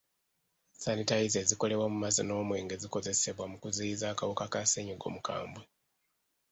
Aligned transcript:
Sanitayiza 0.81 1.37
ezikolebwa 1.43 1.87
mu 1.93 1.97
mazzi 2.03 2.21
n'omwenge 2.25 2.75
zikozesebwa 2.81 3.45
mu 3.51 3.57
kuziyiza 3.63 4.05
akawuka 4.09 4.45
ka 4.53 4.61
ssenyiga 4.65 5.05
omukambwe. 5.09 5.63